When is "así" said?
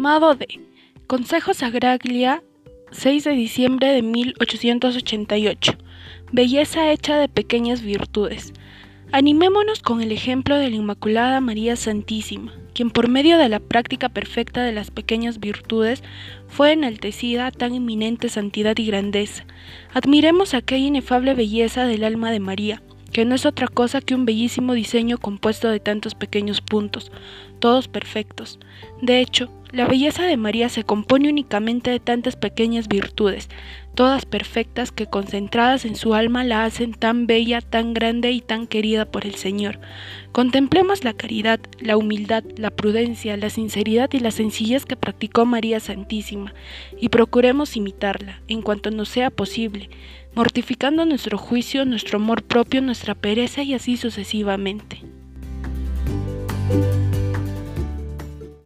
53.74-53.96